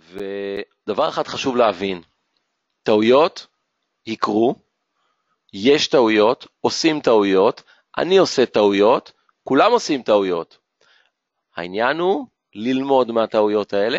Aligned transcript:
ודבר 0.00 1.08
אחד 1.08 1.26
חשוב 1.26 1.56
להבין, 1.56 2.02
טעויות 2.82 3.46
יקרו, 4.06 4.54
יש 5.52 5.88
טעויות, 5.88 6.46
עושים 6.60 7.00
טעויות, 7.00 7.62
אני 7.98 8.18
עושה 8.18 8.46
טעויות, 8.46 9.12
כולם 9.44 9.72
עושים 9.72 10.02
טעויות. 10.02 10.58
העניין 11.56 11.98
הוא 11.98 12.26
ללמוד 12.54 13.10
מהטעויות 13.10 13.72
האלה. 13.72 13.98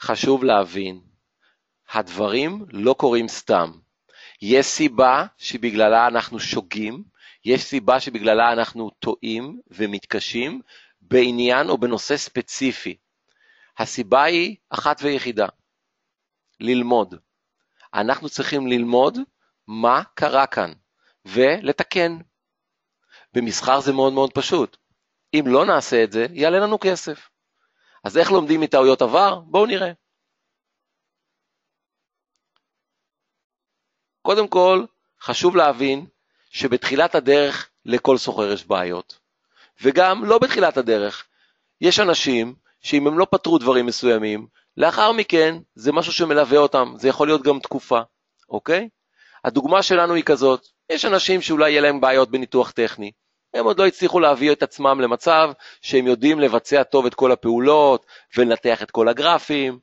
חשוב 0.00 0.44
להבין, 0.44 1.00
הדברים 1.92 2.66
לא 2.70 2.94
קורים 2.98 3.28
סתם. 3.28 3.72
יש 4.42 4.66
סיבה 4.66 5.26
שבגללה 5.38 6.06
אנחנו 6.06 6.40
שוגים, 6.40 7.04
יש 7.44 7.62
סיבה 7.62 8.00
שבגללה 8.00 8.52
אנחנו 8.52 8.90
טועים 8.90 9.60
ומתקשים 9.70 10.60
בעניין 11.00 11.68
או 11.68 11.78
בנושא 11.78 12.16
ספציפי. 12.16 12.96
הסיבה 13.78 14.22
היא 14.22 14.56
אחת 14.70 14.96
ויחידה, 15.02 15.46
ללמוד. 16.60 17.14
אנחנו 17.94 18.28
צריכים 18.28 18.66
ללמוד 18.66 19.18
מה 19.66 20.02
קרה 20.14 20.46
כאן 20.46 20.72
ולתקן. 21.24 22.18
במסחר 23.32 23.80
זה 23.80 23.92
מאוד 23.92 24.12
מאוד 24.12 24.32
פשוט. 24.34 24.76
אם 25.34 25.44
לא 25.46 25.66
נעשה 25.66 26.04
את 26.04 26.12
זה, 26.12 26.26
יעלה 26.32 26.58
לנו 26.58 26.78
כסף. 26.80 27.28
אז 28.04 28.18
איך 28.18 28.30
לומדים 28.30 28.60
מטעויות 28.60 29.02
עבר? 29.02 29.40
בואו 29.40 29.66
נראה. 29.66 29.92
קודם 34.22 34.48
כל, 34.48 34.84
חשוב 35.20 35.56
להבין 35.56 36.06
שבתחילת 36.50 37.14
הדרך 37.14 37.70
לכל 37.84 38.18
סוחר 38.18 38.52
יש 38.52 38.66
בעיות. 38.66 39.18
וגם 39.82 40.24
לא 40.24 40.38
בתחילת 40.38 40.76
הדרך. 40.76 41.28
יש 41.80 42.00
אנשים 42.00 42.54
שאם 42.82 43.06
הם 43.06 43.18
לא 43.18 43.26
פתרו 43.30 43.58
דברים 43.58 43.86
מסוימים, 43.86 44.46
לאחר 44.76 45.12
מכן 45.12 45.58
זה 45.74 45.92
משהו 45.92 46.12
שמלווה 46.12 46.58
אותם, 46.58 46.92
זה 46.96 47.08
יכול 47.08 47.28
להיות 47.28 47.42
גם 47.42 47.58
תקופה, 47.58 48.00
אוקיי? 48.48 48.88
הדוגמה 49.44 49.82
שלנו 49.82 50.14
היא 50.14 50.24
כזאת, 50.24 50.66
יש 50.92 51.04
אנשים 51.04 51.40
שאולי 51.40 51.70
יהיה 51.70 51.80
להם 51.80 52.00
בעיות 52.00 52.30
בניתוח 52.30 52.70
טכני, 52.70 53.12
הם 53.54 53.64
עוד 53.64 53.78
לא 53.78 53.86
הצליחו 53.86 54.20
להביא 54.20 54.52
את 54.52 54.62
עצמם 54.62 55.00
למצב 55.00 55.50
שהם 55.82 56.06
יודעים 56.06 56.40
לבצע 56.40 56.82
טוב 56.82 57.06
את 57.06 57.14
כל 57.14 57.32
הפעולות 57.32 58.06
ולנתח 58.36 58.82
את 58.82 58.90
כל 58.90 59.08
הגרפים, 59.08 59.78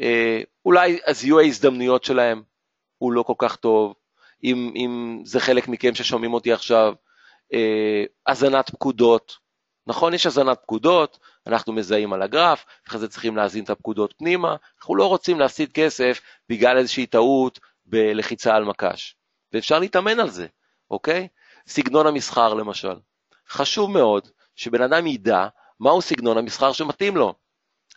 אה, 0.00 0.40
אולי 0.64 0.98
הזיהוי 1.06 1.44
ההזדמנויות 1.44 2.04
שלהם 2.04 2.42
הוא 2.98 3.12
לא 3.12 3.22
כל 3.22 3.34
כך 3.38 3.56
טוב, 3.56 3.94
אם, 4.44 4.72
אם 4.76 5.22
זה 5.24 5.40
חלק 5.40 5.68
מכם 5.68 5.94
ששומעים 5.94 6.34
אותי 6.34 6.52
עכשיו, 6.52 6.94
אה, 7.52 8.04
הזנת 8.26 8.70
פקודות, 8.70 9.32
נכון, 9.86 10.14
יש 10.14 10.26
הזנת 10.26 10.58
פקודות, 10.62 11.18
אנחנו 11.46 11.72
מזהים 11.72 12.12
על 12.12 12.22
הגרף, 12.22 12.64
אחרי 12.88 13.00
זה 13.00 13.08
צריכים 13.08 13.36
להזין 13.36 13.64
את 13.64 13.70
הפקודות 13.70 14.14
פנימה, 14.18 14.56
אנחנו 14.78 14.96
לא 14.96 15.08
רוצים 15.08 15.40
להפסיד 15.40 15.72
כסף 15.72 16.20
בגלל 16.48 16.78
איזושהי 16.78 17.06
טעות 17.06 17.60
בלחיצה 17.86 18.54
על 18.54 18.64
מקש, 18.64 19.16
ואפשר 19.52 19.78
להתאמן 19.78 20.20
על 20.20 20.30
זה, 20.30 20.46
אוקיי? 20.90 21.28
סגנון 21.66 22.06
המסחר 22.06 22.54
למשל. 22.54 22.94
חשוב 23.48 23.90
מאוד 23.90 24.28
שבן 24.56 24.82
אדם 24.82 25.06
ידע 25.06 25.46
מהו 25.80 26.02
סגנון 26.02 26.38
המסחר 26.38 26.72
שמתאים 26.72 27.16
לו. 27.16 27.34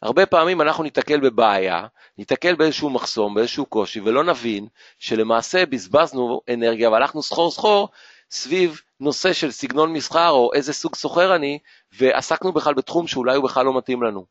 הרבה 0.01 0.25
פעמים 0.25 0.61
אנחנו 0.61 0.83
ניתקל 0.83 1.19
בבעיה, 1.19 1.87
ניתקל 2.17 2.55
באיזשהו 2.55 2.89
מחסום, 2.89 3.33
באיזשהו 3.33 3.65
קושי, 3.65 3.99
ולא 3.99 4.23
נבין 4.23 4.67
שלמעשה 4.99 5.65
בזבזנו 5.65 6.41
אנרגיה 6.53 6.89
והלכנו 6.89 7.23
סחור 7.23 7.51
סחור 7.51 7.89
סביב 8.31 8.81
נושא 8.99 9.33
של 9.33 9.51
סגנון 9.51 9.93
מסחר 9.93 10.29
או 10.29 10.53
איזה 10.53 10.73
סוג 10.73 10.95
סוחר 10.95 11.35
אני, 11.35 11.59
ועסקנו 11.91 12.51
בכלל 12.51 12.73
בתחום 12.73 13.07
שאולי 13.07 13.35
הוא 13.35 13.43
בכלל 13.43 13.65
לא 13.65 13.77
מתאים 13.77 14.03
לנו. 14.03 14.25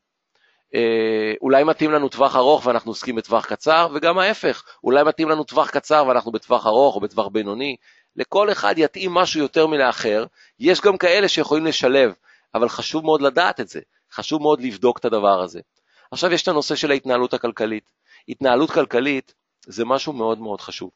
אה, 0.75 1.33
אולי 1.41 1.63
מתאים 1.63 1.91
לנו 1.91 2.09
טווח 2.09 2.35
ארוך 2.35 2.65
ואנחנו 2.65 2.91
עוסקים 2.91 3.15
בטווח 3.15 3.45
קצר, 3.45 3.87
וגם 3.93 4.17
ההפך, 4.17 4.63
אולי 4.83 5.03
מתאים 5.03 5.29
לנו 5.29 5.43
טווח 5.43 5.69
קצר 5.69 6.05
ואנחנו 6.07 6.31
בטווח 6.31 6.65
ארוך 6.65 6.95
או 6.95 7.01
בטווח 7.01 7.27
בינוני. 7.27 7.75
לכל 8.15 8.51
אחד 8.51 8.73
יתאים 8.77 9.13
משהו 9.13 9.39
יותר 9.39 9.67
מלאחר, 9.67 10.25
יש 10.59 10.81
גם 10.81 10.97
כאלה 10.97 11.27
שיכולים 11.27 11.65
לשלב, 11.65 12.13
אבל 12.55 12.69
חשוב 12.69 13.05
מאוד 13.05 13.21
לדעת 13.21 13.59
את 13.59 13.69
זה, 13.69 13.79
חשוב 14.11 14.41
מאוד 14.41 14.61
לבדוק 14.61 14.97
את 14.97 15.05
הדבר 15.05 15.41
הזה. 15.41 15.59
עכשיו 16.11 16.33
יש 16.33 16.43
את 16.43 16.47
הנושא 16.47 16.75
של 16.75 16.91
ההתנהלות 16.91 17.33
הכלכלית. 17.33 17.91
התנהלות 18.29 18.71
כלכלית 18.71 19.33
זה 19.65 19.85
משהו 19.85 20.13
מאוד 20.13 20.39
מאוד 20.39 20.61
חשוב. 20.61 20.89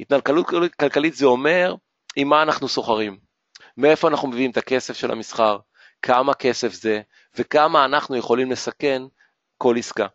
התנהלות 0.00 0.46
כלכלית 0.80 1.14
זה 1.14 1.26
אומר 1.26 1.74
עם 2.16 2.28
מה 2.28 2.42
אנחנו 2.42 2.68
סוחרים, 2.68 3.18
מאיפה 3.76 4.08
אנחנו 4.08 4.28
מביאים 4.28 4.50
את 4.50 4.56
הכסף 4.56 4.96
של 4.96 5.10
המסחר, 5.10 5.58
כמה 6.02 6.34
כסף 6.34 6.72
זה, 6.72 7.00
וכמה 7.34 7.84
אנחנו 7.84 8.16
יכולים 8.16 8.50
לסכן 8.50 9.02
כל 9.58 9.78
עסקה. 9.78 10.06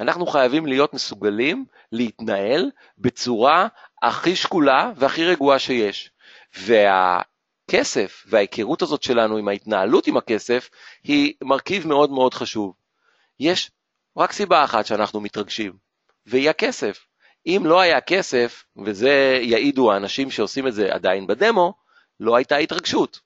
אנחנו 0.00 0.26
חייבים 0.26 0.66
להיות 0.66 0.94
מסוגלים 0.94 1.64
להתנהל 1.92 2.70
בצורה 2.98 3.68
הכי 4.02 4.36
שקולה 4.36 4.92
והכי 4.96 5.24
רגועה 5.24 5.58
שיש. 5.58 6.10
והכסף 6.58 8.24
וההיכרות 8.26 8.82
הזאת 8.82 9.02
שלנו 9.02 9.36
עם 9.36 9.48
ההתנהלות 9.48 10.06
עם 10.06 10.16
הכסף 10.16 10.70
היא 11.04 11.34
מרכיב 11.42 11.86
מאוד 11.86 12.10
מאוד 12.10 12.34
חשוב. 12.34 12.74
יש 13.40 13.70
רק 14.16 14.32
סיבה 14.32 14.64
אחת 14.64 14.86
שאנחנו 14.86 15.20
מתרגשים, 15.20 15.72
והיא 16.26 16.50
הכסף. 16.50 17.06
אם 17.46 17.62
לא 17.64 17.80
היה 17.80 18.00
כסף, 18.00 18.64
וזה 18.84 19.38
יעידו 19.42 19.92
האנשים 19.92 20.30
שעושים 20.30 20.66
את 20.66 20.74
זה 20.74 20.94
עדיין 20.94 21.26
בדמו, 21.26 21.74
לא 22.20 22.36
הייתה 22.36 22.56
התרגשות. 22.56 23.20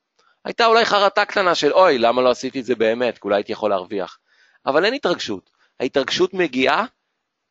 הייתה 0.44 0.66
אולי 0.66 0.84
חרטה 0.84 1.24
קטנה 1.24 1.54
של 1.54 1.72
אוי, 1.72 1.98
למה 1.98 2.22
לא 2.22 2.30
עשיתי 2.30 2.60
את 2.60 2.64
זה 2.64 2.74
באמת, 2.74 3.18
אולי 3.24 3.36
הייתי 3.36 3.52
יכול 3.52 3.70
להרוויח. 3.70 4.18
אבל 4.66 4.84
אין 4.84 4.94
התרגשות. 4.94 5.50
ההתרגשות 5.80 6.34
מגיעה 6.34 6.84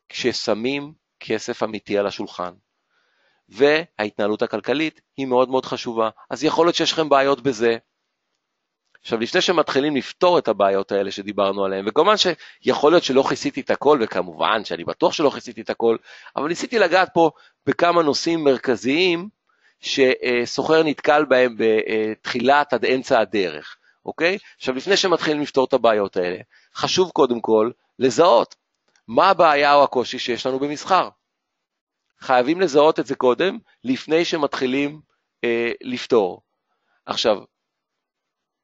כששמים 0.08 0.92
כסף 1.20 1.62
אמיתי 1.62 1.98
על 1.98 2.06
השולחן. 2.06 2.52
וההתנהלות 3.48 4.42
הכלכלית 4.42 5.00
היא 5.16 5.26
מאוד 5.26 5.48
מאוד 5.48 5.66
חשובה. 5.66 6.10
אז 6.30 6.44
יכול 6.44 6.66
להיות 6.66 6.76
שיש 6.76 6.92
לכם 6.92 7.08
בעיות 7.08 7.40
בזה. 7.40 7.76
עכשיו, 9.02 9.20
לפני 9.20 9.40
שמתחילים 9.40 9.96
לפתור 9.96 10.38
את 10.38 10.48
הבעיות 10.48 10.92
האלה 10.92 11.10
שדיברנו 11.10 11.64
עליהן, 11.64 11.88
וכמובן 11.88 12.14
שיכול 12.16 12.92
להיות 12.92 13.02
שלא 13.04 13.24
כיסיתי 13.28 13.60
את 13.60 13.70
הכל, 13.70 13.98
וכמובן 14.02 14.64
שאני 14.64 14.84
בטוח 14.84 15.12
שלא 15.12 15.30
כיסיתי 15.30 15.60
את 15.60 15.70
הכל, 15.70 15.96
אבל 16.36 16.48
ניסיתי 16.48 16.78
לגעת 16.78 17.08
פה 17.14 17.30
בכמה 17.66 18.02
נושאים 18.02 18.44
מרכזיים 18.44 19.28
שסוחר 19.80 20.82
נתקל 20.82 21.24
בהם 21.24 21.56
בתחילת 21.58 22.72
עד 22.72 22.84
אמצע 22.84 23.20
הדרך, 23.20 23.76
אוקיי? 24.06 24.38
עכשיו, 24.56 24.74
לפני 24.74 24.96
שמתחילים 24.96 25.42
לפתור 25.42 25.64
את 25.64 25.72
הבעיות 25.72 26.16
האלה, 26.16 26.38
חשוב 26.74 27.10
קודם 27.10 27.40
כל 27.40 27.70
לזהות 27.98 28.54
מה 29.08 29.30
הבעיה 29.30 29.74
או 29.74 29.84
הקושי 29.84 30.18
שיש 30.18 30.46
לנו 30.46 30.58
במסחר. 30.58 31.08
חייבים 32.20 32.60
לזהות 32.60 33.00
את 33.00 33.06
זה 33.06 33.14
קודם, 33.14 33.58
לפני 33.84 34.24
שמתחילים 34.24 35.00
אה, 35.44 35.72
לפתור. 35.80 36.42
עכשיו, 37.06 37.38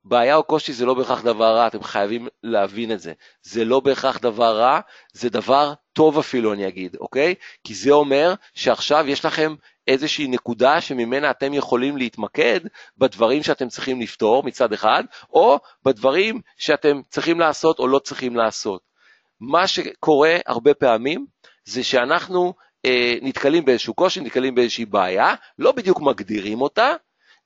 בעיה 0.05 0.37
או 0.37 0.43
קושי 0.43 0.73
זה 0.73 0.87
לא 0.87 0.95
בהכרח 0.95 1.23
דבר 1.23 1.57
רע, 1.57 1.67
אתם 1.67 1.83
חייבים 1.83 2.29
להבין 2.43 2.93
את 2.93 3.01
זה. 3.01 3.13
זה 3.43 3.65
לא 3.65 3.81
בהכרח 3.81 4.19
דבר 4.19 4.59
רע, 4.59 4.81
זה 5.13 5.31
דבר 5.31 5.73
טוב 5.93 6.19
אפילו, 6.19 6.53
אני 6.53 6.69
אגיד, 6.69 6.97
אוקיי? 7.01 7.35
כי 7.65 7.75
זה 7.75 7.91
אומר 7.91 8.35
שעכשיו 8.55 9.05
יש 9.09 9.25
לכם 9.25 9.55
איזושהי 9.87 10.27
נקודה 10.27 10.81
שממנה 10.81 11.31
אתם 11.31 11.55
יכולים 11.55 11.97
להתמקד 11.97 12.61
בדברים 12.99 13.43
שאתם 13.43 13.69
צריכים 13.69 14.01
לפתור 14.01 14.43
מצד 14.43 14.73
אחד, 14.73 15.05
או 15.31 15.59
בדברים 15.85 16.41
שאתם 16.57 17.01
צריכים 17.09 17.41
לעשות 17.41 17.79
או 17.79 17.89
לא 17.89 17.99
צריכים 17.99 18.37
לעשות. 18.37 18.81
מה 19.41 19.67
שקורה 19.67 20.37
הרבה 20.47 20.75
פעמים 20.75 21.27
זה 21.65 21.85
שאנחנו 21.85 22.55
אה, 22.87 23.15
נתקלים 23.23 23.65
באיזשהו 23.65 23.95
קושי, 23.95 24.21
נתקלים 24.21 24.55
באיזושהי 24.55 24.85
בעיה, 24.85 25.35
לא 25.59 25.73
בדיוק 25.73 26.01
מגדירים 26.01 26.61
אותה, 26.61 26.93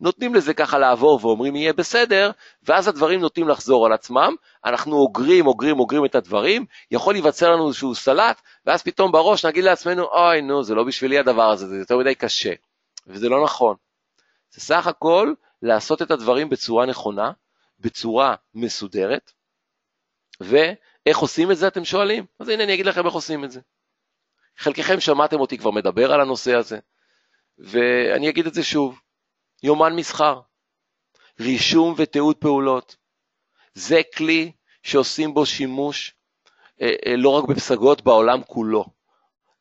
נותנים 0.01 0.35
לזה 0.35 0.55
ככה 0.55 0.79
לעבור 0.79 1.21
ואומרים 1.23 1.57
יהיה 1.57 1.73
בסדר, 1.73 2.31
ואז 2.63 2.89
הדברים 2.89 3.21
נוטים 3.21 3.49
לחזור 3.49 3.87
על 3.87 3.93
עצמם, 3.93 4.35
אנחנו 4.65 4.97
אוגרים, 4.97 5.47
אוגרים, 5.47 5.81
אוגרים 5.81 6.05
את 6.05 6.15
הדברים, 6.15 6.67
יכול 6.91 7.15
להיווצר 7.15 7.51
לנו 7.51 7.69
איזשהו 7.69 7.95
סלט, 7.95 8.43
ואז 8.67 8.83
פתאום 8.83 9.13
בראש 9.13 9.45
נגיד 9.45 9.65
לעצמנו, 9.65 10.05
אוי 10.05 10.43
נו, 10.43 10.63
זה 10.63 10.75
לא 10.75 10.85
בשבילי 10.85 11.19
הדבר 11.19 11.51
הזה, 11.51 11.67
זה 11.67 11.77
יותר 11.77 11.99
מדי 11.99 12.15
קשה, 12.15 12.53
וזה 13.07 13.29
לא 13.29 13.45
נכון. 13.45 13.77
זה 14.51 14.61
סך 14.61 14.87
הכל 14.87 15.33
לעשות 15.63 16.03
את 16.03 16.11
הדברים 16.11 16.49
בצורה 16.49 16.87
נכונה, 16.87 17.31
בצורה 17.81 18.35
מסודרת, 18.55 19.33
ואיך 20.41 21.19
עושים 21.19 21.51
את 21.51 21.57
זה 21.57 21.69
אתם 21.69 21.85
שואלים? 21.85 22.25
אז 22.39 22.49
הנה 22.49 22.65
אני 22.65 22.75
אגיד 22.75 22.87
לכם 22.87 23.07
איך 23.07 23.15
עושים 23.15 23.45
את 23.45 23.51
זה. 23.51 23.61
חלקכם 24.59 25.01
שמעתם 25.01 25.41
אותי 25.41 25.59
כבר 25.59 25.71
מדבר 25.71 26.13
על 26.13 26.21
הנושא 26.21 26.55
הזה, 26.55 26.79
ואני 27.59 28.29
אגיד 28.29 28.47
את 28.47 28.55
זה 28.55 28.63
שוב. 28.63 29.01
יומן 29.63 29.97
מסחר, 29.97 30.41
רישום 31.41 31.95
ותיעוד 31.97 32.37
פעולות. 32.37 32.97
זה 33.75 34.01
כלי 34.17 34.53
שעושים 34.83 35.35
בו 35.35 35.47
שימוש 35.47 36.15
אה, 36.83 36.95
אה, 37.07 37.17
לא 37.17 37.29
רק 37.29 37.45
בפסגות, 37.49 38.03
בעולם 38.03 38.43
כולו. 38.43 38.85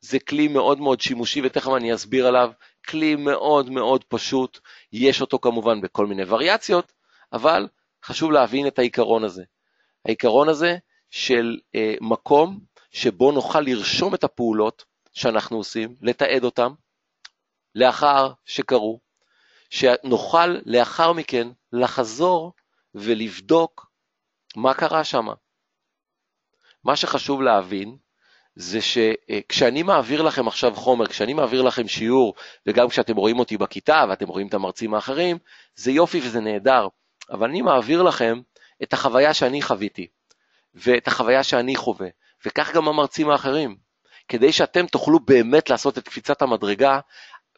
זה 0.00 0.18
כלי 0.18 0.48
מאוד 0.48 0.80
מאוד 0.80 1.00
שימושי, 1.00 1.40
ותכף 1.44 1.70
אני 1.76 1.94
אסביר 1.94 2.26
עליו. 2.26 2.50
כלי 2.88 3.16
מאוד 3.16 3.70
מאוד 3.70 4.04
פשוט, 4.04 4.60
יש 4.92 5.20
אותו 5.20 5.38
כמובן 5.38 5.80
בכל 5.80 6.06
מיני 6.06 6.22
וריאציות, 6.24 6.92
אבל 7.32 7.68
חשוב 8.04 8.32
להבין 8.32 8.66
את 8.66 8.78
העיקרון 8.78 9.24
הזה. 9.24 9.44
העיקרון 10.06 10.48
הזה 10.48 10.76
של 11.10 11.58
אה, 11.74 11.94
מקום 12.00 12.60
שבו 12.90 13.32
נוכל 13.32 13.60
לרשום 13.60 14.14
את 14.14 14.24
הפעולות 14.24 14.84
שאנחנו 15.12 15.56
עושים, 15.56 15.94
לתעד 16.02 16.44
אותם, 16.44 16.72
לאחר 17.74 18.32
שקרו, 18.44 19.00
שנוכל 19.70 20.56
לאחר 20.66 21.12
מכן 21.12 21.48
לחזור 21.72 22.52
ולבדוק 22.94 23.86
מה 24.56 24.74
קרה 24.74 25.04
שם. 25.04 25.26
מה 26.84 26.96
שחשוב 26.96 27.42
להבין 27.42 27.96
זה 28.54 28.78
שכשאני 28.80 29.82
מעביר 29.82 30.22
לכם 30.22 30.48
עכשיו 30.48 30.74
חומר, 30.74 31.06
כשאני 31.06 31.34
מעביר 31.34 31.62
לכם 31.62 31.88
שיעור, 31.88 32.34
וגם 32.66 32.88
כשאתם 32.88 33.16
רואים 33.16 33.38
אותי 33.38 33.56
בכיתה 33.56 34.04
ואתם 34.08 34.28
רואים 34.28 34.46
את 34.46 34.54
המרצים 34.54 34.94
האחרים, 34.94 35.38
זה 35.74 35.90
יופי 35.90 36.18
וזה 36.18 36.40
נהדר, 36.40 36.88
אבל 37.30 37.48
אני 37.48 37.62
מעביר 37.62 38.02
לכם 38.02 38.40
את 38.82 38.92
החוויה 38.92 39.34
שאני 39.34 39.62
חוויתי, 39.62 40.06
ואת 40.74 41.08
החוויה 41.08 41.42
שאני 41.42 41.76
חווה, 41.76 42.08
וכך 42.46 42.74
גם 42.74 42.88
המרצים 42.88 43.30
האחרים. 43.30 43.76
כדי 44.28 44.52
שאתם 44.52 44.86
תוכלו 44.86 45.20
באמת 45.20 45.70
לעשות 45.70 45.98
את 45.98 46.08
קפיצת 46.08 46.42
המדרגה, 46.42 47.00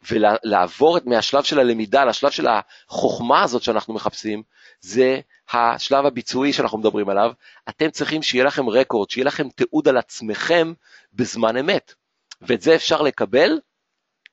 ולעבור 0.09 0.97
מהשלב 1.05 1.43
של 1.43 1.59
הלמידה 1.59 2.05
לשלב 2.05 2.31
של 2.31 2.47
החוכמה 2.47 3.43
הזאת 3.43 3.63
שאנחנו 3.63 3.93
מחפשים, 3.93 4.43
זה 4.81 5.19
השלב 5.51 6.05
הביצועי 6.05 6.53
שאנחנו 6.53 6.77
מדברים 6.77 7.09
עליו. 7.09 7.31
אתם 7.69 7.89
צריכים 7.89 8.21
שיהיה 8.21 8.43
לכם 8.43 8.69
רקורד, 8.69 9.09
שיהיה 9.09 9.25
לכם 9.25 9.49
תיעוד 9.49 9.87
על 9.87 9.97
עצמכם 9.97 10.73
בזמן 11.13 11.57
אמת. 11.57 11.93
ואת 12.41 12.61
זה 12.61 12.75
אפשר 12.75 13.01
לקבל 13.01 13.59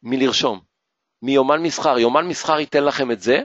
מלרשום, 0.03 0.61
מיומן 1.23 1.63
מסחר. 1.63 1.99
יומן 1.99 2.27
מסחר 2.27 2.61
ייתן 2.61 2.85
לכם 2.85 3.11
את 3.11 3.21
זה, 3.21 3.43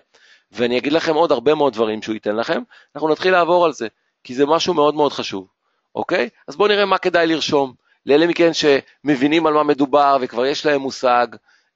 ואני 0.52 0.78
אגיד 0.78 0.94
לכם 0.94 1.16
עוד 1.16 1.32
הרבה 1.32 1.56
מאוד 1.56 1.74
דברים 1.74 2.02
שהוא 2.02 2.14
ייתן 2.14 2.36
לכם. 2.36 2.62
אנחנו 2.96 3.10
נתחיל 3.10 3.32
לעבור 3.32 3.66
על 3.66 3.74
זה, 3.74 3.88
כי 4.24 4.34
זה 4.36 4.46
משהו 4.46 4.74
מאוד 4.74 4.96
מאוד 4.96 5.14
חשוב, 5.14 5.48
אוקיי? 5.96 6.30
אז 6.48 6.56
בואו 6.56 6.68
נראה 6.68 6.86
מה 6.86 6.98
כדאי 6.98 7.28
לרשום. 7.28 7.74
לאלה 8.06 8.28
מכן 8.28 8.52
שמבינים 8.54 9.48
על 9.48 9.54
מה 9.54 9.64
מדובר 9.64 10.18
וכבר 10.22 10.46
יש 10.46 10.66
להם 10.66 10.82
מושג, 10.82 11.28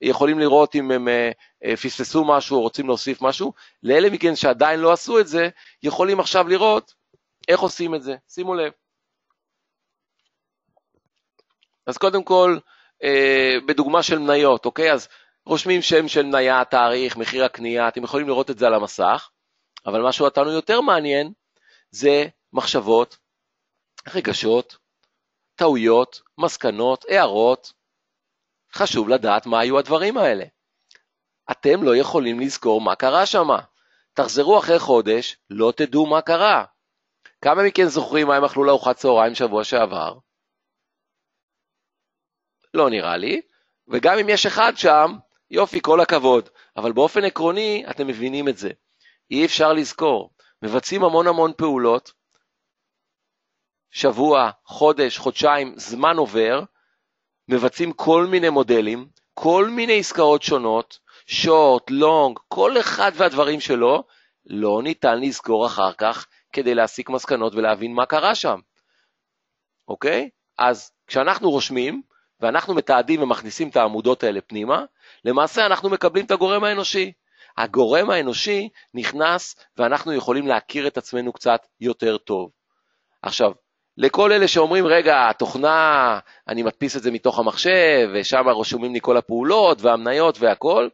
יכולים 0.02 0.40
לראות 0.40 0.76
אם 0.76 0.92
הם 0.92 1.08
אה, 1.08 1.32
אה, 1.64 1.78
פספסו 1.78 2.26
משהו 2.26 2.58
או 2.58 2.62
רוצים 2.62 2.88
להוסיף 2.88 3.22
משהו. 3.22 3.54
לאלה 3.84 4.10
מכן 4.10 4.36
שעדיין 4.36 4.80
לא 4.80 4.94
עשו 4.94 5.20
את 5.20 5.28
זה, 5.28 5.50
יכולים 5.84 6.20
עכשיו 6.20 6.48
לראות 6.48 6.94
איך 7.48 7.60
עושים 7.60 7.96
את 7.96 8.04
זה. 8.04 8.16
שימו 8.28 8.56
לב. 8.56 8.72
אז 11.88 11.98
קודם 11.98 12.24
כל, 12.24 12.58
אה, 13.04 13.56
בדוגמה 13.68 14.04
של 14.04 14.20
מניות, 14.20 14.66
אוקיי? 14.66 14.92
אז 14.94 15.08
רושמים 15.46 15.82
שם 15.82 16.08
של 16.08 16.26
מניה, 16.26 16.66
תאריך, 16.66 17.18
מחיר 17.18 17.46
הקנייה, 17.46 17.88
אתם 17.88 18.04
יכולים 18.04 18.28
לראות 18.28 18.50
את 18.50 18.58
זה 18.58 18.68
על 18.68 18.74
המסך, 18.74 19.30
אבל 19.86 20.02
מה 20.02 20.12
שאותנו 20.12 20.52
יותר 20.52 20.82
מעניין 20.82 21.32
זה 21.92 22.26
מחשבות, 22.54 23.18
רגשות, 24.14 24.78
טעויות, 25.56 26.22
מסקנות, 26.38 27.06
הערות, 27.10 27.74
חשוב 28.74 29.10
לדעת 29.10 29.46
מה 29.46 29.60
היו 29.60 29.80
הדברים 29.80 30.18
האלה. 30.18 30.46
אתם 31.52 31.84
לא 31.84 31.96
יכולים 31.96 32.40
לזכור 32.40 32.82
מה 32.82 32.96
קרה 32.96 33.26
שם. 33.26 33.48
תחזרו 34.14 34.60
אחרי 34.60 34.80
חודש, 34.80 35.38
לא 35.50 35.74
תדעו 35.76 36.06
מה 36.06 36.22
קרה. 36.22 36.66
כמה 37.42 37.64
מכן 37.64 37.86
זוכרים 37.86 38.28
מה 38.28 38.36
הם 38.36 38.44
אכלו 38.44 38.64
לארוחת 38.64 38.96
צהריים 38.96 39.36
שבוע 39.36 39.64
שעבר? 39.64 40.18
לא 42.74 42.90
נראה 42.90 43.18
לי, 43.18 43.42
וגם 43.88 44.20
אם 44.20 44.30
יש 44.30 44.46
אחד 44.46 44.74
שם, 44.76 45.12
יופי, 45.52 45.82
כל 45.82 46.02
הכבוד. 46.02 46.50
אבל 46.78 46.92
באופן 46.92 47.24
עקרוני, 47.24 47.84
אתם 47.90 48.08
מבינים 48.08 48.48
את 48.48 48.58
זה. 48.58 48.70
אי 49.32 49.46
אפשר 49.46 49.74
לזכור. 49.74 50.34
מבצעים 50.62 51.04
המון 51.04 51.28
המון 51.28 51.54
פעולות, 51.58 52.12
שבוע, 53.92 54.52
חודש, 54.66 55.18
חודשיים, 55.18 55.74
זמן 55.78 56.18
עובר, 56.18 56.64
מבצעים 57.48 57.92
כל 57.92 58.26
מיני 58.26 58.50
מודלים, 58.50 59.08
כל 59.34 59.70
מיני 59.70 60.00
עסקאות 60.00 60.42
שונות, 60.42 61.00
שורט, 61.26 61.90
לונג, 61.90 62.40
כל 62.48 62.80
אחד 62.80 63.12
והדברים 63.16 63.60
שלו, 63.60 64.04
לא 64.46 64.82
ניתן 64.84 65.20
לזכור 65.20 65.66
אחר 65.66 65.94
כך 65.94 66.26
כדי 66.54 66.76
להסיק 66.76 67.10
מסקנות 67.10 67.56
ולהבין 67.56 67.94
מה 67.94 68.06
קרה 68.06 68.36
שם, 68.36 68.60
אוקיי? 69.88 70.30
אז 70.58 70.92
כשאנחנו 71.08 71.50
רושמים, 71.50 72.02
ואנחנו 72.40 72.74
מתעדים 72.74 73.22
ומכניסים 73.22 73.70
את 73.70 73.76
העמודות 73.76 74.24
האלה 74.24 74.42
פנימה, 74.42 74.86
למעשה 75.26 75.66
אנחנו 75.66 75.90
מקבלים 75.90 76.26
את 76.26 76.32
הגורם 76.32 76.64
האנושי. 76.64 77.12
הגורם 77.58 78.10
האנושי 78.10 78.70
נכנס 78.94 79.56
ואנחנו 79.78 80.14
יכולים 80.14 80.48
להכיר 80.48 80.88
את 80.88 80.98
עצמנו 80.98 81.34
קצת 81.34 81.68
יותר 81.80 82.18
טוב. 82.18 82.52
עכשיו, 83.22 83.52
לכל 83.98 84.32
אלה 84.32 84.48
שאומרים, 84.48 84.88
רגע, 84.88 85.30
התוכנה, 85.30 86.20
אני 86.48 86.64
מדפיס 86.64 86.98
את 86.98 87.04
זה 87.04 87.12
מתוך 87.12 87.40
המחשב, 87.40 88.10
ושם 88.14 88.44
רשומים 88.48 88.94
לי 88.94 89.00
כל 89.02 89.18
הפעולות 89.18 89.82
והמניות 89.82 90.38
והכל, 90.40 90.88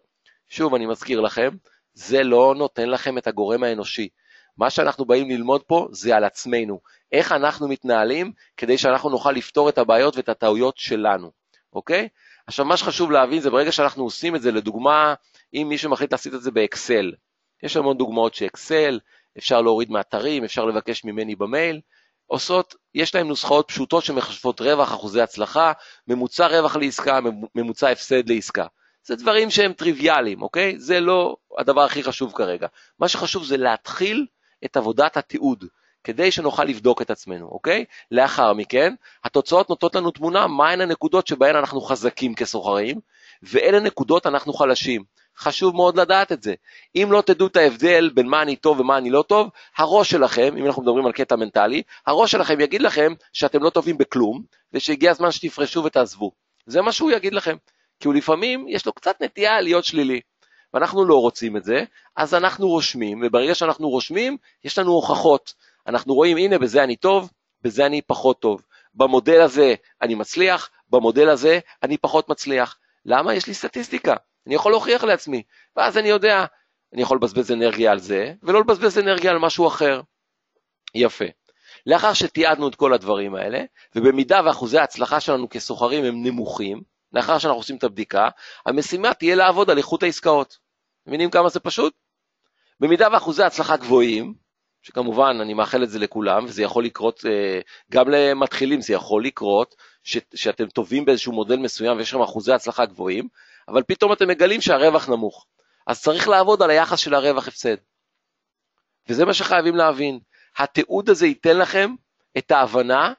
שוב, 0.49 0.75
אני 0.75 0.85
מזכיר 0.85 1.19
לכם, 1.19 1.49
זה 1.93 2.23
לא 2.23 2.55
נותן 2.57 2.89
לכם 2.89 3.17
את 3.17 3.27
הגורם 3.27 3.63
האנושי. 3.63 4.09
מה 4.57 4.69
שאנחנו 4.69 5.05
באים 5.05 5.29
ללמוד 5.29 5.63
פה 5.63 5.87
זה 5.91 6.15
על 6.15 6.23
עצמנו, 6.23 6.79
איך 7.11 7.31
אנחנו 7.31 7.67
מתנהלים 7.67 8.31
כדי 8.57 8.77
שאנחנו 8.77 9.09
נוכל 9.09 9.31
לפתור 9.31 9.69
את 9.69 9.77
הבעיות 9.77 10.17
ואת 10.17 10.29
הטעויות 10.29 10.77
שלנו, 10.77 11.31
אוקיי? 11.73 12.07
עכשיו, 12.47 12.65
מה 12.65 12.77
שחשוב 12.77 13.11
להבין 13.11 13.41
זה 13.41 13.49
ברגע 13.49 13.71
שאנחנו 13.71 14.03
עושים 14.03 14.35
את 14.35 14.41
זה, 14.41 14.51
לדוגמה, 14.51 15.13
אם 15.53 15.65
מישהו 15.69 15.91
מחליט 15.91 16.11
לעשות 16.11 16.33
את 16.33 16.41
זה 16.41 16.51
באקסל, 16.51 17.11
יש 17.63 17.77
המון 17.77 17.97
דוגמאות 17.97 18.33
שאקסל, 18.33 18.99
אפשר 19.37 19.61
להוריד 19.61 19.91
מאתרים, 19.91 20.43
אפשר 20.43 20.65
לבקש 20.65 21.05
ממני 21.05 21.35
במייל, 21.35 21.81
עושות, 22.33 22.75
יש 22.95 23.15
להן 23.15 23.27
נוסחאות 23.27 23.67
פשוטות 23.67 24.03
שמחשבות 24.03 24.61
רווח, 24.61 24.93
אחוזי 24.93 25.21
הצלחה, 25.21 25.71
ממוצע 26.07 26.47
רווח 26.47 26.75
לעסקה, 26.75 27.19
ממוצע 27.55 27.89
הפסד 27.89 28.29
לעסקה. 28.29 28.65
זה 29.03 29.15
דברים 29.15 29.49
שהם 29.49 29.73
טריוויאליים, 29.73 30.41
אוקיי? 30.41 30.79
זה 30.79 30.99
לא 30.99 31.35
הדבר 31.57 31.81
הכי 31.81 32.03
חשוב 32.03 32.33
כרגע. 32.35 32.67
מה 32.99 33.07
שחשוב 33.07 33.43
זה 33.43 33.57
להתחיל 33.57 34.25
את 34.65 34.77
עבודת 34.77 35.17
התיעוד, 35.17 35.65
כדי 36.03 36.31
שנוכל 36.31 36.63
לבדוק 36.63 37.01
את 37.01 37.09
עצמנו, 37.09 37.45
אוקיי? 37.45 37.85
לאחר 38.11 38.53
מכן, 38.53 38.93
התוצאות 39.23 39.69
נותנות 39.69 39.95
לנו 39.95 40.11
תמונה 40.11 40.47
מהן 40.47 40.81
הנקודות 40.81 41.27
שבהן 41.27 41.55
אנחנו 41.55 41.81
חזקים 41.81 42.35
כסוחרים, 42.35 42.99
ואלה 43.43 43.79
נקודות 43.79 44.25
אנחנו 44.25 44.53
חלשים. 44.53 45.03
חשוב 45.37 45.75
מאוד 45.75 45.99
לדעת 45.99 46.31
את 46.31 46.43
זה. 46.43 46.53
אם 46.95 47.07
לא 47.11 47.21
תדעו 47.21 47.47
את 47.47 47.55
ההבדל 47.55 48.09
בין 48.13 48.27
מה 48.27 48.41
אני 48.41 48.55
טוב 48.55 48.79
ומה 48.79 48.97
אני 48.97 49.09
לא 49.09 49.23
טוב, 49.27 49.49
הראש 49.77 50.09
שלכם, 50.09 50.57
אם 50.57 50.65
אנחנו 50.65 50.81
מדברים 50.81 51.05
על 51.05 51.11
קטע 51.11 51.35
מנטלי, 51.35 51.83
הראש 52.07 52.31
שלכם 52.31 52.59
יגיד 52.59 52.81
לכם 52.81 53.13
שאתם 53.33 53.63
לא 53.63 53.69
טובים 53.69 53.97
בכלום, 53.97 54.43
ושהגיע 54.73 55.11
הזמן 55.11 55.31
שתפרשו 55.31 55.83
ותעזבו. 55.83 56.31
זה 56.65 56.81
מה 56.81 56.91
שהוא 56.91 57.11
יגיד 57.11 57.33
לכם. 57.33 57.55
כי 57.99 58.07
הוא 58.07 58.15
לפעמים, 58.15 58.65
יש 58.69 58.85
לו 58.85 58.93
קצת 58.93 59.21
נטייה 59.21 59.61
להיות 59.61 59.85
שלילי. 59.85 60.21
ואנחנו 60.73 61.05
לא 61.05 61.21
רוצים 61.21 61.57
את 61.57 61.63
זה, 61.63 61.83
אז 62.15 62.33
אנחנו 62.33 62.67
רושמים, 62.67 63.21
וברגע 63.25 63.55
שאנחנו 63.55 63.89
רושמים, 63.89 64.37
יש 64.63 64.79
לנו 64.79 64.91
הוכחות. 64.91 65.53
אנחנו 65.87 66.13
רואים, 66.13 66.37
הנה, 66.37 66.57
בזה 66.57 66.83
אני 66.83 66.95
טוב, 66.95 67.31
בזה 67.61 67.85
אני 67.85 68.01
פחות 68.01 68.39
טוב. 68.39 68.61
במודל 68.93 69.41
הזה 69.41 69.75
אני 70.01 70.15
מצליח, 70.15 70.69
במודל 70.89 71.29
הזה 71.29 71.59
אני 71.83 71.97
פחות 71.97 72.29
מצליח. 72.29 72.77
למה? 73.05 73.33
יש 73.33 73.47
לי 73.47 73.53
סטטיסטיקה. 73.53 74.15
אני 74.47 74.55
יכול 74.55 74.71
להוכיח 74.71 75.03
לעצמי, 75.03 75.43
ואז 75.75 75.97
אני 75.97 76.09
יודע, 76.09 76.45
אני 76.93 77.01
יכול 77.01 77.17
לבזבז 77.17 77.51
אנרגיה 77.51 77.91
על 77.91 77.99
זה, 77.99 78.33
ולא 78.43 78.59
לבזבז 78.59 78.97
אנרגיה 78.97 79.31
על 79.31 79.37
משהו 79.37 79.67
אחר. 79.67 80.01
יפה. 80.95 81.25
לאחר 81.85 82.13
שתיעדנו 82.13 82.67
את 82.67 82.75
כל 82.75 82.93
הדברים 82.93 83.35
האלה, 83.35 83.63
ובמידה 83.95 84.41
ואחוזי 84.45 84.77
ההצלחה 84.77 85.19
שלנו 85.19 85.49
כסוחרים 85.49 86.05
הם 86.05 86.23
נמוכים, 86.23 86.81
לאחר 87.13 87.37
שאנחנו 87.37 87.59
עושים 87.59 87.77
את 87.77 87.83
הבדיקה, 87.83 88.29
המשימה 88.65 89.13
תהיה 89.13 89.35
לעבוד 89.35 89.69
על 89.69 89.77
איכות 89.77 90.03
העסקאות. 90.03 90.57
מבינים 91.07 91.29
כמה 91.29 91.49
זה 91.49 91.59
פשוט? 91.59 91.93
במידה 92.79 93.07
ואחוזי 93.11 93.43
ההצלחה 93.43 93.77
גבוהים, 93.77 94.33
שכמובן 94.81 95.37
אני 95.41 95.53
מאחל 95.53 95.83
את 95.83 95.89
זה 95.89 95.99
לכולם, 95.99 96.45
וזה 96.45 96.63
יכול 96.63 96.85
לקרות, 96.85 97.25
אה, 97.25 97.59
גם 97.91 98.09
למתחילים 98.09 98.81
זה 98.81 98.93
יכול 98.93 99.25
לקרות, 99.25 99.75
שאתם 100.35 100.67
טובים 100.67 101.05
באיזשהו 101.05 101.33
מודל 101.33 101.55
מסוים 101.55 101.97
ויש 101.97 102.09
לכם 102.09 102.21
אחוזי 102.21 102.53
הצלחה 102.53 102.85
גבוהים, 102.85 103.27
אבל 103.67 103.83
פתאום 103.83 104.13
אתם 104.13 104.27
מגלים 104.27 104.61
שהרווח 104.61 105.09
נמוך. 105.09 105.45
אז 105.87 106.01
צריך 106.01 106.27
לעבוד 106.27 106.61
על 106.61 106.69
היחס 106.69 106.99
של 106.99 107.13
הרווח 107.13 107.47
הפסד. 107.47 107.75
וזה 109.09 109.25
מה 109.25 109.33
שחייבים 109.33 109.75
להבין. 109.75 110.19
התיעוד 110.57 111.09
הזה 111.09 111.27
ייתן 111.27 111.57
לכם 111.57 111.95
את 112.37 112.51
ההבנה 112.51 113.13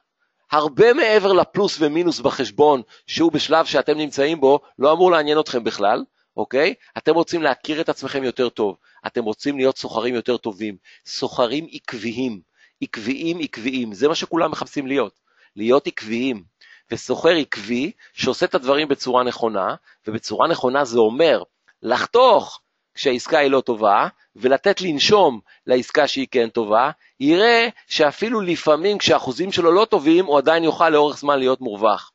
הרבה 0.51 0.93
מעבר 0.93 1.33
לפלוס 1.33 1.77
ומינוס 1.79 2.19
בחשבון, 2.19 2.81
שהוא 3.07 3.31
בשלב 3.31 3.65
שאתם 3.65 3.97
נמצאים 3.97 4.39
בו, 4.39 4.59
לא 4.79 4.93
אמור 4.93 5.11
לעניין 5.11 5.39
אתכם 5.39 5.63
בכלל, 5.63 6.03
אוקיי? 6.37 6.73
אתם 6.97 7.13
רוצים 7.13 7.41
להכיר 7.41 7.81
את 7.81 7.89
עצמכם 7.89 8.23
יותר 8.23 8.49
טוב, 8.49 8.77
אתם 9.07 9.23
רוצים 9.23 9.57
להיות 9.57 9.77
סוחרים 9.77 10.15
יותר 10.15 10.37
טובים, 10.37 10.77
סוחרים 11.05 11.67
עקביים, 11.71 12.41
עקביים 12.81 13.39
עקביים, 13.39 13.93
זה 13.93 14.07
מה 14.07 14.15
שכולם 14.15 14.51
מחפשים 14.51 14.87
להיות, 14.87 15.19
להיות 15.55 15.87
עקביים. 15.87 16.43
וסוחר 16.91 17.29
עקבי 17.29 17.91
שעושה 18.13 18.45
את 18.45 18.55
הדברים 18.55 18.87
בצורה 18.87 19.23
נכונה, 19.23 19.75
ובצורה 20.07 20.47
נכונה 20.47 20.85
זה 20.85 20.99
אומר 20.99 21.43
לחתוך 21.83 22.59
כשהעסקה 22.95 23.37
היא 23.37 23.51
לא 23.51 23.61
טובה, 23.61 24.07
ולתת 24.35 24.81
לנשום 24.81 25.39
לעסקה 25.67 26.07
שהיא 26.07 26.27
כן 26.31 26.49
טובה, 26.49 26.91
יראה 27.19 27.67
שאפילו 27.87 28.41
לפעמים 28.41 28.97
כשהאחוזים 28.97 29.51
שלו 29.51 29.71
לא 29.71 29.85
טובים, 29.85 30.25
הוא 30.25 30.37
עדיין 30.37 30.63
יוכל 30.63 30.89
לאורך 30.89 31.17
זמן 31.17 31.39
להיות 31.39 31.61
מורווח. 31.61 32.11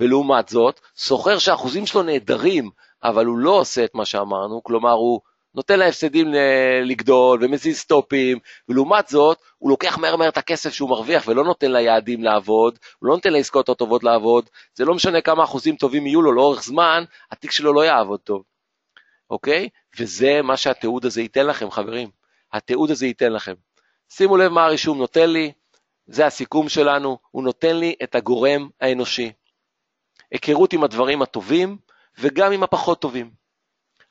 ולעומת 0.00 0.48
זאת, 0.48 0.80
סוחר 0.96 1.38
שהאחוזים 1.38 1.86
שלו 1.86 2.02
נהדרים, 2.02 2.70
אבל 3.02 3.26
הוא 3.26 3.38
לא 3.38 3.50
עושה 3.50 3.84
את 3.84 3.94
מה 3.94 4.04
שאמרנו, 4.04 4.62
כלומר 4.62 4.92
הוא 4.92 5.20
נותן 5.58 5.78
להפסדים 5.78 6.26
לגדול 6.84 7.44
ומזיז 7.44 7.78
סטופים, 7.78 8.38
ולעומת 8.68 9.08
זאת, 9.08 9.38
הוא 9.58 9.70
לוקח 9.70 9.98
מהר 9.98 10.16
מהר 10.16 10.28
את 10.28 10.36
הכסף 10.36 10.72
שהוא 10.72 10.90
מרוויח 10.90 11.28
ולא 11.28 11.44
נותן 11.44 11.72
ליעדים 11.72 12.24
לעבוד, 12.24 12.78
הוא 12.98 13.08
לא 13.08 13.14
נותן 13.14 13.32
לעסקאות 13.32 13.68
הטובות 13.68 14.04
לעבוד, 14.04 14.50
זה 14.74 14.84
לא 14.84 14.94
משנה 14.94 15.20
כמה 15.20 15.44
אחוזים 15.44 15.76
טובים 15.76 16.06
יהיו 16.06 16.22
לו 16.22 16.32
לאורך 16.32 16.62
זמן, 16.62 17.04
התיק 17.32 17.50
שלו 17.50 17.72
לא 17.72 17.84
יעבוד 17.84 18.20
טוב, 18.20 18.42
אוקיי? 19.30 19.68
וזה 19.98 20.42
מה 20.42 20.56
שהתיעוד 20.56 21.04
הזה 21.04 21.22
ייתן 21.22 21.46
לכם, 21.46 21.70
חברים. 21.70 22.10
התיעוד 22.52 22.90
הזה 22.90 23.06
ייתן 23.06 23.32
לכם. 23.32 23.54
שימו 24.08 24.36
לב 24.36 24.52
מה 24.52 24.64
הרישום 24.64 24.98
נותן 24.98 25.30
לי, 25.30 25.52
זה 26.06 26.26
הסיכום 26.26 26.68
שלנו, 26.68 27.18
הוא 27.30 27.44
נותן 27.44 27.76
לי 27.76 27.94
את 28.02 28.14
הגורם 28.14 28.68
האנושי. 28.80 29.32
היכרות 30.30 30.72
עם 30.72 30.84
הדברים 30.84 31.22
הטובים 31.22 31.76
וגם 32.18 32.52
עם 32.52 32.62
הפחות 32.62 33.00
טובים. 33.00 33.30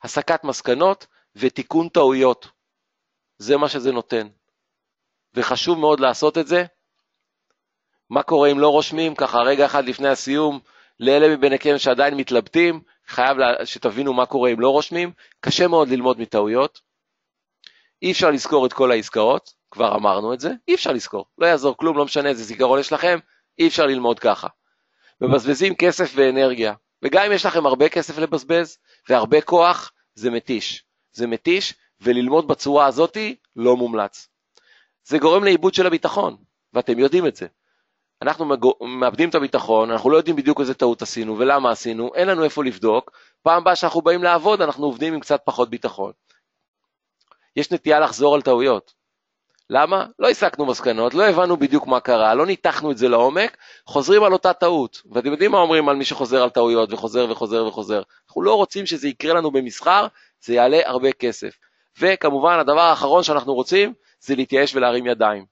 הסקת 0.03 0.43
מסקנות 0.43 1.07
ותיקון 1.39 1.89
טעויות. 1.89 2.47
זה 3.37 3.57
מה 3.57 3.69
שזה 3.69 3.91
נותן. 3.91 4.27
וחשוב 5.33 5.79
מאוד 5.79 5.99
לעשות 5.99 6.37
את 6.37 6.47
זה. 6.47 6.65
מה 8.09 8.23
קורה 8.23 8.51
אם 8.51 8.59
לא 8.59 8.69
רושמים? 8.69 9.15
ככה 9.15 9.37
רגע 9.39 9.65
אחד 9.65 9.85
לפני 9.85 10.07
הסיום, 10.07 10.59
לאלה 10.99 11.35
מביניכם 11.35 11.77
שעדיין 11.77 12.17
מתלבטים, 12.17 12.81
חייב 13.07 13.37
שתבינו 13.65 14.13
מה 14.13 14.25
קורה 14.25 14.51
אם 14.51 14.59
לא 14.59 14.69
רושמים. 14.69 15.11
קשה 15.39 15.67
מאוד 15.67 15.89
ללמוד 15.89 16.19
מטעויות. 16.19 16.81
אי 18.01 18.11
אפשר 18.11 18.31
לזכור 18.31 18.65
את 18.65 18.73
כל 18.73 18.91
העסקאות, 18.91 19.53
כבר 19.71 19.95
אמרנו 19.95 20.33
את 20.33 20.39
זה, 20.39 20.51
אי 20.67 20.75
אפשר 20.75 20.91
לזכור. 20.91 21.25
לא 21.37 21.45
יעזור 21.45 21.77
כלום, 21.77 21.97
לא 21.97 22.05
משנה 22.05 22.29
איזה 22.29 22.43
זיכרון 22.43 22.79
יש 22.79 22.93
לכם, 22.93 23.19
אי 23.59 23.67
אפשר 23.67 23.85
ללמוד 23.85 24.19
ככה. 24.19 24.47
מבזבזים 25.21 25.75
כסף 25.75 26.11
ואנרגיה, 26.15 26.73
וגם 27.03 27.23
אם 27.25 27.31
יש 27.31 27.45
לכם 27.45 27.65
הרבה 27.65 27.89
כסף 27.89 28.17
לבזבז 28.17 28.77
והרבה 29.09 29.41
כוח, 29.41 29.91
זה 30.15 30.29
מתיש. 30.29 30.86
זה 31.17 31.27
מתיש, 31.27 31.73
וללמוד 32.01 32.47
בצורה 32.47 32.85
הזאתי 32.85 33.35
לא 33.55 33.77
מומלץ. 33.77 34.29
זה 35.03 35.17
גורם 35.17 35.43
לאיבוד 35.43 35.73
של 35.73 35.87
הביטחון, 35.87 36.37
ואתם 36.73 36.99
יודעים 36.99 37.27
את 37.27 37.35
זה. 37.35 37.47
אנחנו 38.21 38.45
מאבדים 38.81 39.29
את 39.29 39.35
הביטחון, 39.35 39.91
אנחנו 39.91 40.09
לא 40.09 40.17
יודעים 40.17 40.35
בדיוק 40.35 40.59
איזה 40.59 40.73
טעות 40.73 41.01
עשינו 41.01 41.37
ולמה 41.37 41.71
עשינו, 41.71 42.15
אין 42.15 42.27
לנו 42.27 42.43
איפה 42.43 42.63
לבדוק, 42.63 43.11
פעם 43.41 43.61
הבאה 43.61 43.75
שאנחנו 43.75 44.01
באים 44.01 44.23
לעבוד 44.23 44.61
אנחנו 44.61 44.85
עובדים 44.85 45.13
עם 45.13 45.19
קצת 45.19 45.41
פחות 45.45 45.69
ביטחון. 45.69 46.11
יש 47.55 47.71
נטייה 47.71 47.99
לחזור 47.99 48.35
על 48.35 48.41
טעויות. 48.41 48.93
למה? 49.69 50.05
לא 50.19 50.29
הסקנו 50.29 50.65
מסקנות, 50.65 51.13
לא 51.13 51.23
הבנו 51.23 51.57
בדיוק 51.57 51.87
מה 51.87 51.99
קרה, 51.99 52.33
לא 52.33 52.45
ניתחנו 52.45 52.91
את 52.91 52.97
זה 52.97 53.09
לעומק, 53.09 53.57
חוזרים 53.85 54.23
על 54.23 54.33
אותה 54.33 54.53
טעות. 54.53 55.01
ואתם 55.11 55.31
יודעים 55.31 55.51
מה 55.51 55.57
אומרים 55.57 55.89
על 55.89 55.95
מי 55.95 56.05
שחוזר 56.05 56.43
על 56.43 56.49
טעויות 56.49 56.93
וחוזר 56.93 57.27
וחוזר 57.29 57.65
וחוזר. 57.65 58.01
אנחנו 58.27 58.41
לא 58.41 58.55
רוצים 58.55 58.85
שזה 58.85 59.07
יקרה 59.07 59.33
לנו 59.33 59.51
במסחר, 59.51 60.07
זה 60.41 60.53
יעלה 60.53 60.79
הרבה 60.85 61.11
כסף. 61.11 61.57
וכמובן, 61.99 62.59
הדבר 62.59 62.81
האחרון 62.81 63.23
שאנחנו 63.23 63.53
רוצים 63.53 63.93
זה 64.19 64.35
להתייאש 64.35 64.75
ולהרים 64.75 65.07
ידיים. 65.07 65.45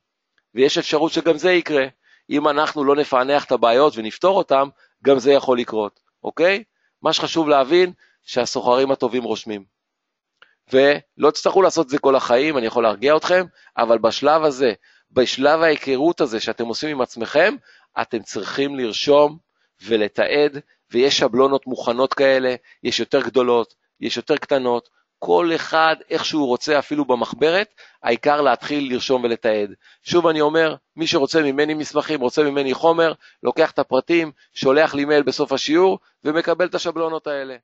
ויש 0.55 0.77
אפשרות 0.77 1.11
שגם 1.11 1.37
זה 1.37 1.51
יקרה. 1.51 1.85
אם 2.29 2.47
אנחנו 2.47 2.83
לא 2.83 2.95
נפענח 2.95 3.45
את 3.45 3.51
הבעיות 3.51 3.93
ונפתור 3.97 4.37
אותן, 4.37 4.63
גם 5.03 5.19
זה 5.19 5.31
יכול 5.31 5.59
לקרות, 5.59 5.99
אוקיי? 6.23 6.63
מה 7.01 7.13
שחשוב 7.13 7.49
להבין, 7.49 7.93
שהסוחרים 8.23 8.91
הטובים 8.91 9.23
רושמים. 9.23 9.63
ולא 10.73 11.31
תצטרכו 11.31 11.61
לעשות 11.61 11.85
את 11.85 11.91
זה 11.91 11.99
כל 11.99 12.15
החיים, 12.15 12.57
אני 12.57 12.65
יכול 12.65 12.83
להרגיע 12.83 13.17
אתכם, 13.17 13.45
אבל 13.77 13.97
בשלב 13.97 14.43
הזה, 14.43 14.73
בשלב 15.11 15.61
ההיכרות 15.61 16.21
הזה 16.21 16.39
שאתם 16.39 16.65
עושים 16.65 16.89
עם 16.89 17.01
עצמכם, 17.01 17.55
אתם 18.01 18.23
צריכים 18.23 18.75
לרשום 18.75 19.37
ולתעד, 19.85 20.59
ויש 20.91 21.17
שבלונות 21.17 21.67
מוכנות 21.67 22.13
כאלה, 22.13 22.55
יש 22.83 22.99
יותר 22.99 23.21
גדולות, 23.21 23.75
יש 24.01 24.17
יותר 24.17 24.37
קטנות, 24.37 24.89
כל 25.19 25.51
אחד 25.55 25.95
איך 26.09 26.25
שהוא 26.25 26.47
רוצה 26.47 26.79
אפילו 26.79 27.05
במחברת, 27.05 27.73
העיקר 28.03 28.41
להתחיל 28.41 28.93
לרשום 28.93 29.23
ולתעד. 29.23 29.73
שוב 30.03 30.27
אני 30.27 30.41
אומר, 30.41 30.75
מי 30.95 31.07
שרוצה 31.07 31.41
ממני 31.41 31.73
מסמכים, 31.73 32.21
רוצה 32.21 32.43
ממני 32.43 32.73
חומר, 32.73 33.13
לוקח 33.43 33.71
את 33.71 33.79
הפרטים, 33.79 34.31
שולח 34.53 34.93
לי 34.95 35.05
מייל 35.05 35.23
בסוף 35.23 35.51
השיעור 35.51 35.99
ומקבל 36.23 36.65
את 36.65 36.75
השבלונות 36.75 37.27
האלה. 37.27 37.55